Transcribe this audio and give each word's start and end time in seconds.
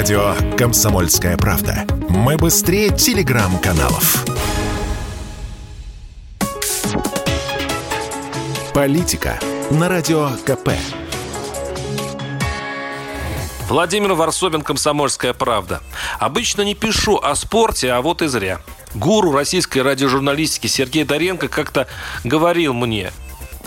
Радио 0.00 0.34
«Комсомольская 0.56 1.36
правда». 1.36 1.84
Мы 2.08 2.38
быстрее 2.38 2.88
телеграм-каналов. 2.88 4.24
Политика 8.72 9.38
на 9.70 9.90
Радио 9.90 10.30
КП. 10.46 10.70
Владимир 13.68 14.14
Варсобин, 14.14 14.62
«Комсомольская 14.62 15.34
правда». 15.34 15.82
Обычно 16.18 16.62
не 16.62 16.74
пишу 16.74 17.18
о 17.18 17.34
спорте, 17.34 17.92
а 17.92 18.00
вот 18.00 18.22
и 18.22 18.26
зря. 18.26 18.62
Гуру 18.94 19.32
российской 19.32 19.80
радиожурналистики 19.80 20.66
Сергей 20.66 21.04
Доренко 21.04 21.48
как-то 21.48 21.86
говорил 22.24 22.72
мне, 22.72 23.12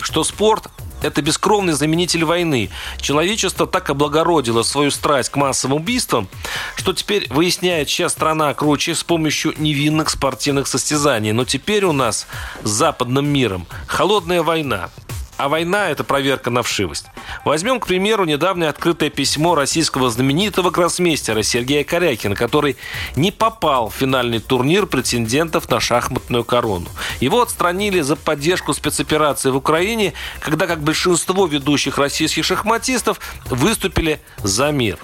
что 0.00 0.24
спорт 0.24 0.68
это 1.04 1.22
бескровный 1.22 1.74
заменитель 1.74 2.24
войны. 2.24 2.70
Человечество 3.00 3.66
так 3.66 3.90
облагородило 3.90 4.62
свою 4.62 4.90
страсть 4.90 5.30
к 5.30 5.36
массовым 5.36 5.76
убийствам, 5.76 6.28
что 6.76 6.92
теперь 6.92 7.26
выясняет, 7.30 7.88
чья 7.88 8.08
страна 8.08 8.52
круче 8.54 8.94
с 8.94 9.04
помощью 9.04 9.54
невинных 9.58 10.10
спортивных 10.10 10.66
состязаний. 10.66 11.32
Но 11.32 11.44
теперь 11.44 11.84
у 11.84 11.92
нас 11.92 12.26
с 12.62 12.68
западным 12.70 13.26
миром 13.26 13.66
холодная 13.86 14.42
война. 14.42 14.90
А 15.36 15.48
война– 15.48 15.88
это 15.90 16.04
проверка 16.04 16.50
на 16.50 16.62
вшивость. 16.62 17.06
Возьмем, 17.44 17.80
к 17.80 17.86
примеру, 17.86 18.24
недавнее 18.24 18.68
открытое 18.70 19.10
письмо 19.10 19.54
российского 19.54 20.08
знаменитого 20.08 20.70
гроссмейстера 20.70 21.42
Сергея 21.42 21.82
Корякина, 21.82 22.36
который 22.36 22.76
не 23.16 23.32
попал 23.32 23.88
в 23.88 23.94
финальный 23.94 24.38
турнир 24.38 24.86
претендентов 24.86 25.68
на 25.68 25.80
шахматную 25.80 26.44
корону. 26.44 26.86
Его 27.20 27.42
отстранили 27.42 28.00
за 28.00 28.14
поддержку 28.14 28.74
спецоперации 28.74 29.50
в 29.50 29.56
Украине, 29.56 30.12
когда, 30.40 30.66
как 30.66 30.82
большинство 30.82 31.46
ведущих 31.46 31.98
российских 31.98 32.44
шахматистов, 32.44 33.18
выступили 33.46 34.20
за 34.42 34.70
мир. 34.70 34.98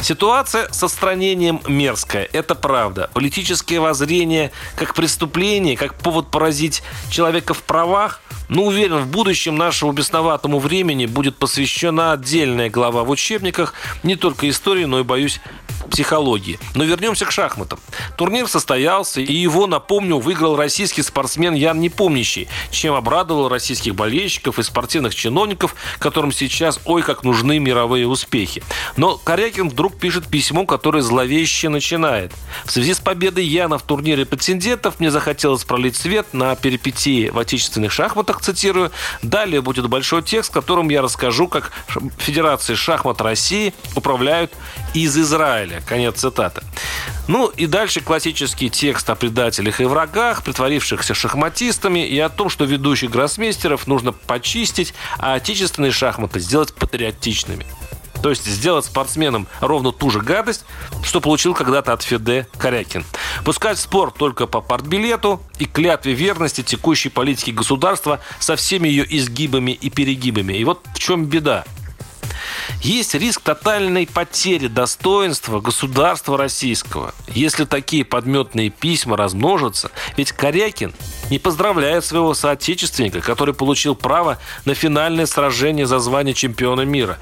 Ситуация 0.00 0.68
с 0.72 0.82
отстранением 0.82 1.60
мерзкая, 1.66 2.28
это 2.32 2.54
правда. 2.54 3.10
Политические 3.12 3.80
воззрения 3.80 4.52
как 4.76 4.94
преступление, 4.94 5.76
как 5.76 5.94
повод 5.94 6.30
поразить 6.30 6.82
человека 7.10 7.54
в 7.54 7.62
правах– 7.62 8.20
но 8.50 8.64
уверен, 8.64 8.98
в 8.98 9.06
будущем 9.06 9.56
нашему 9.56 9.92
бесноватому 9.92 10.58
времени 10.58 11.06
будет 11.06 11.36
посвящена 11.36 12.12
отдельная 12.12 12.68
глава 12.68 13.04
в 13.04 13.10
учебниках 13.10 13.74
не 14.02 14.16
только 14.16 14.50
истории, 14.50 14.84
но 14.86 14.98
и, 14.98 15.04
боюсь, 15.04 15.40
психологии. 15.90 16.58
Но 16.74 16.84
вернемся 16.84 17.26
к 17.26 17.32
шахматам. 17.32 17.78
Турнир 18.16 18.48
состоялся, 18.48 19.20
и 19.20 19.32
его, 19.32 19.66
напомню, 19.66 20.18
выиграл 20.18 20.56
российский 20.56 21.02
спортсмен 21.02 21.54
Ян 21.54 21.80
Непомнящий, 21.80 22.48
чем 22.70 22.94
обрадовал 22.94 23.48
российских 23.48 23.94
болельщиков 23.94 24.58
и 24.58 24.62
спортивных 24.62 25.14
чиновников, 25.14 25.74
которым 25.98 26.32
сейчас 26.32 26.80
ой 26.84 27.02
как 27.02 27.24
нужны 27.24 27.58
мировые 27.58 28.06
успехи. 28.06 28.62
Но 28.96 29.16
Корякин 29.16 29.68
вдруг 29.68 29.98
пишет 29.98 30.26
письмо, 30.26 30.64
которое 30.66 31.02
зловеще 31.02 31.68
начинает. 31.68 32.32
В 32.64 32.70
связи 32.70 32.94
с 32.94 33.00
победой 33.00 33.44
Яна 33.44 33.78
в 33.78 33.82
турнире 33.82 34.24
претендентов 34.24 35.00
мне 35.00 35.10
захотелось 35.10 35.64
пролить 35.64 35.96
свет 35.96 36.28
на 36.32 36.54
перипетии 36.54 37.28
в 37.28 37.38
отечественных 37.38 37.92
шахматах, 37.92 38.40
цитирую. 38.40 38.90
Далее 39.22 39.60
будет 39.60 39.88
большой 39.88 40.22
текст, 40.22 40.50
в 40.50 40.54
котором 40.54 40.88
я 40.88 41.02
расскажу, 41.02 41.48
как 41.48 41.72
Федерации 42.18 42.74
шахмат 42.74 43.20
России 43.20 43.74
управляют 43.96 44.52
из 44.94 45.16
Израиля. 45.18 45.79
Конец 45.86 46.20
цитаты. 46.20 46.62
Ну 47.28 47.48
и 47.48 47.66
дальше 47.66 48.00
классический 48.00 48.70
текст 48.70 49.08
о 49.10 49.14
предателях 49.14 49.80
и 49.80 49.84
врагах, 49.84 50.42
притворившихся 50.42 51.14
шахматистами 51.14 52.06
и 52.06 52.18
о 52.18 52.28
том, 52.28 52.48
что 52.48 52.64
ведущих 52.64 53.10
гроссмейстеров 53.10 53.86
нужно 53.86 54.12
почистить, 54.12 54.94
а 55.18 55.34
отечественные 55.34 55.92
шахматы 55.92 56.40
сделать 56.40 56.74
патриотичными. 56.74 57.66
То 58.22 58.30
есть 58.30 58.44
сделать 58.44 58.84
спортсменам 58.84 59.46
ровно 59.60 59.92
ту 59.92 60.10
же 60.10 60.20
гадость, 60.20 60.64
что 61.02 61.20
получил 61.20 61.54
когда-то 61.54 61.92
от 61.92 62.02
Феде 62.02 62.46
Корякин. 62.58 63.04
Пускать 63.44 63.78
спорт 63.78 64.14
только 64.16 64.46
по 64.46 64.60
партбилету 64.60 65.40
и 65.58 65.64
клятве 65.64 66.12
верности 66.12 66.62
текущей 66.62 67.08
политики 67.08 67.50
государства 67.50 68.20
со 68.38 68.56
всеми 68.56 68.88
ее 68.88 69.06
изгибами 69.16 69.72
и 69.72 69.88
перегибами. 69.88 70.52
И 70.54 70.64
вот 70.64 70.84
в 70.94 70.98
чем 70.98 71.24
беда. 71.26 71.64
Есть 72.82 73.14
риск 73.14 73.42
тотальной 73.42 74.06
потери 74.06 74.66
достоинства 74.66 75.60
государства 75.60 76.38
российского, 76.38 77.14
если 77.28 77.66
такие 77.66 78.06
подметные 78.06 78.70
письма 78.70 79.18
размножатся. 79.18 79.90
Ведь 80.16 80.32
Корякин 80.32 80.94
не 81.30 81.38
поздравляет 81.38 82.06
своего 82.06 82.32
соотечественника, 82.32 83.20
который 83.20 83.52
получил 83.52 83.94
право 83.94 84.38
на 84.64 84.72
финальное 84.72 85.26
сражение 85.26 85.84
за 85.84 85.98
звание 85.98 86.32
чемпиона 86.32 86.80
мира. 86.82 87.18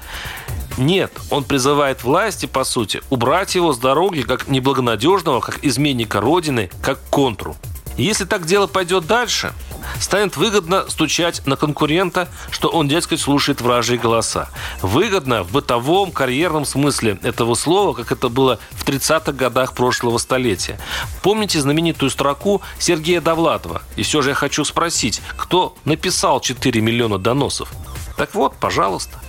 Нет, 0.77 1.11
он 1.29 1.43
призывает 1.43 2.03
власти, 2.03 2.45
по 2.45 2.63
сути, 2.63 3.01
убрать 3.09 3.55
его 3.55 3.73
с 3.73 3.77
дороги 3.77 4.21
как 4.21 4.47
неблагонадежного, 4.47 5.41
как 5.41 5.59
изменника 5.65 6.21
Родины, 6.21 6.71
как 6.81 7.01
контру. 7.09 7.57
Если 7.97 8.23
так 8.23 8.45
дело 8.45 8.67
пойдет 8.67 9.07
дальше, 9.07 9.51
станет 9.99 10.37
выгодно 10.37 10.89
стучать 10.89 11.45
на 11.45 11.55
конкурента, 11.55 12.29
что 12.51 12.69
он, 12.69 12.87
дескать, 12.87 13.19
слушает 13.19 13.61
вражьи 13.61 13.97
голоса. 13.97 14.49
Выгодно 14.81 15.43
в 15.43 15.51
бытовом, 15.51 16.11
карьерном 16.11 16.65
смысле 16.65 17.19
этого 17.23 17.55
слова, 17.55 17.93
как 17.93 18.11
это 18.11 18.29
было 18.29 18.59
в 18.71 18.85
30-х 18.85 19.31
годах 19.33 19.73
прошлого 19.73 20.17
столетия. 20.17 20.79
Помните 21.21 21.59
знаменитую 21.59 22.09
строку 22.09 22.61
Сергея 22.79 23.21
Довлатова? 23.21 23.81
И 23.95 24.03
все 24.03 24.21
же 24.21 24.29
я 24.29 24.35
хочу 24.35 24.65
спросить, 24.65 25.21
кто 25.37 25.75
написал 25.85 26.39
4 26.39 26.81
миллиона 26.81 27.17
доносов? 27.17 27.71
Так 28.17 28.33
вот, 28.35 28.55
пожалуйста. 28.59 29.19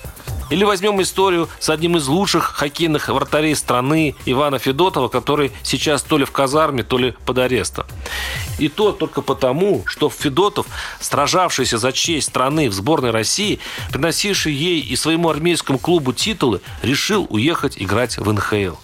Или 0.50 0.64
возьмем 0.64 1.00
историю 1.00 1.48
с 1.60 1.70
одним 1.70 1.96
из 1.96 2.08
лучших 2.08 2.42
хоккейных 2.44 3.08
вратарей 3.08 3.54
страны 3.54 4.16
Ивана 4.26 4.58
Федотова, 4.58 5.08
который 5.08 5.52
сейчас 5.62 6.02
то 6.02 6.18
ли 6.18 6.24
в 6.24 6.32
казарме, 6.32 6.82
то 6.82 6.98
ли 6.98 7.14
под 7.24 7.38
арестом. 7.38 7.86
И 8.58 8.68
то 8.68 8.92
только 8.92 9.22
потому, 9.22 9.84
что 9.86 10.10
Федотов, 10.10 10.66
сражавшийся 11.00 11.78
за 11.78 11.92
честь 11.92 12.28
страны 12.28 12.68
в 12.68 12.74
сборной 12.74 13.12
России, 13.12 13.60
приносивший 13.90 14.52
ей 14.52 14.80
и 14.80 14.96
своему 14.96 15.30
армейскому 15.30 15.78
клубу 15.78 16.12
титулы, 16.12 16.60
решил 16.82 17.26
уехать 17.30 17.76
играть 17.78 18.18
в 18.18 18.30
НХЛ. 18.30 18.74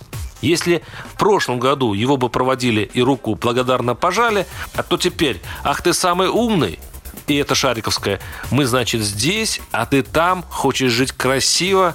Если 0.42 0.82
в 1.14 1.18
прошлом 1.18 1.58
году 1.58 1.94
его 1.94 2.16
бы 2.16 2.28
проводили 2.28 2.88
и 2.92 3.02
руку 3.02 3.34
благодарно 3.34 3.94
пожали, 3.94 4.46
а 4.74 4.82
то 4.82 4.96
теперь, 4.96 5.40
ах 5.64 5.82
ты 5.82 5.92
самый 5.92 6.28
умный, 6.28 6.78
и 7.26 7.36
это 7.36 7.54
Шариковская. 7.54 8.20
Мы, 8.50 8.66
значит, 8.66 9.02
здесь, 9.02 9.60
а 9.72 9.86
ты 9.86 10.02
там, 10.02 10.44
хочешь 10.48 10.92
жить 10.92 11.12
красиво. 11.12 11.94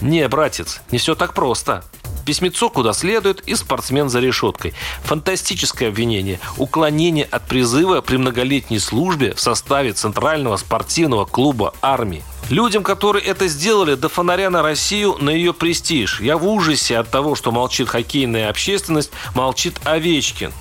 Не, 0.00 0.26
братец, 0.28 0.80
не 0.90 0.98
все 0.98 1.14
так 1.14 1.34
просто. 1.34 1.84
Письмецо 2.24 2.70
куда 2.70 2.92
следует 2.92 3.40
и 3.42 3.54
спортсмен 3.54 4.08
за 4.08 4.20
решеткой. 4.20 4.72
Фантастическое 5.02 5.88
обвинение. 5.88 6.40
Уклонение 6.56 7.24
от 7.26 7.46
призыва 7.46 8.00
при 8.00 8.16
многолетней 8.16 8.78
службе 8.78 9.34
в 9.34 9.40
составе 9.40 9.92
Центрального 9.92 10.56
спортивного 10.56 11.26
клуба 11.26 11.74
армии. 11.82 12.22
Людям, 12.50 12.82
которые 12.82 13.24
это 13.24 13.48
сделали, 13.48 13.94
до 13.94 14.08
фонаря 14.08 14.50
на 14.50 14.62
Россию, 14.62 15.16
на 15.18 15.30
ее 15.30 15.54
престиж. 15.54 16.20
Я 16.20 16.36
в 16.36 16.46
ужасе 16.46 16.98
от 16.98 17.10
того, 17.10 17.34
что 17.34 17.52
молчит 17.52 17.88
хоккейная 17.88 18.50
общественность, 18.50 19.12
молчит 19.34 19.80
Овечкин. 19.84 20.52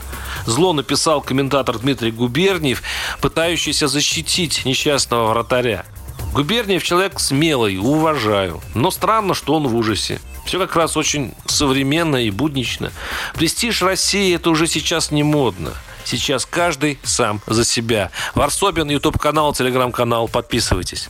Зло 0.46 0.74
написал 0.74 1.22
комментатор 1.22 1.78
Дмитрий 1.78 2.12
Губерниев, 2.12 2.82
пытающийся 3.22 3.88
защитить 3.88 4.64
несчастного 4.66 5.28
вратаря. 5.28 5.86
Губерниев 6.34 6.84
человек 6.84 7.20
смелый, 7.20 7.78
уважаю. 7.78 8.62
Но 8.74 8.90
странно, 8.90 9.34
что 9.34 9.54
он 9.54 9.68
в 9.68 9.76
ужасе. 9.76 10.20
Все 10.46 10.60
как 10.60 10.76
раз 10.76 10.98
очень 10.98 11.34
современно 11.46 12.16
и 12.16 12.32
буднично. 12.32 12.92
Престиж 13.36 13.82
России 13.82 14.36
это 14.36 14.50
уже 14.50 14.68
сейчас 14.68 15.12
не 15.12 15.24
модно. 15.24 15.74
Сейчас 16.06 16.46
каждый 16.46 16.98
сам 17.04 17.42
за 17.46 17.64
себя. 17.64 18.10
Варсобин, 18.36 18.90
YouTube-канал, 18.90 19.54
телеграм-канал. 19.54 20.28
Подписывайтесь. 20.28 21.10